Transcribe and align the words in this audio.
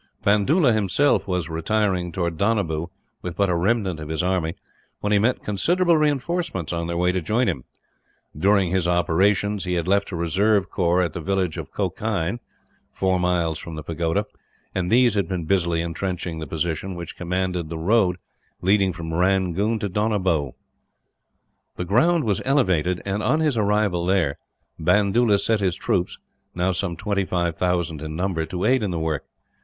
Bandoola 0.25 0.73
himself 0.73 1.27
was 1.27 1.47
retiring 1.47 2.11
towards 2.11 2.35
Donabew, 2.37 2.87
with 3.21 3.35
but 3.35 3.49
a 3.51 3.55
remnant 3.55 3.99
of 3.99 4.09
his 4.09 4.23
army, 4.23 4.55
when 4.99 5.11
he 5.13 5.19
met 5.19 5.43
considerable 5.43 5.95
reinforcements 5.95 6.73
on 6.73 6.87
their 6.87 6.97
way 6.97 7.11
to 7.11 7.21
join 7.21 7.45
him. 7.47 7.65
During 8.35 8.71
his 8.71 8.87
operations 8.87 9.65
he 9.65 9.75
had 9.75 9.87
left 9.87 10.09
a 10.09 10.15
reserve 10.15 10.71
corps 10.71 11.03
at 11.03 11.13
the 11.13 11.21
village 11.21 11.55
of 11.55 11.69
Kokein, 11.71 12.39
four 12.91 13.19
miles 13.19 13.59
from 13.59 13.75
the 13.75 13.83
pagoda; 13.83 14.25
and 14.73 14.91
these 14.91 15.13
had 15.13 15.27
been 15.27 15.45
busily 15.45 15.83
entrenching 15.83 16.39
the 16.39 16.47
position, 16.47 16.95
which 16.95 17.15
commanded 17.15 17.69
the 17.69 17.77
road 17.77 18.17
leading 18.59 18.93
from 18.93 19.13
Rangoon 19.13 19.77
to 19.77 19.87
Donabew. 19.87 20.53
The 21.75 21.85
ground 21.85 22.23
was 22.23 22.41
elevated 22.43 23.03
and, 23.05 23.21
on 23.21 23.39
his 23.39 23.55
arrival 23.55 24.07
there, 24.07 24.39
Bandoola 24.79 25.37
set 25.37 25.59
his 25.59 25.75
troops 25.75 26.17
now 26.55 26.71
some 26.71 26.97
25,000 26.97 28.01
in 28.01 28.15
number 28.15 28.47
to 28.47 28.65
aid 28.65 28.81
in 28.81 28.89
the 28.89 28.97
work. 28.97 29.25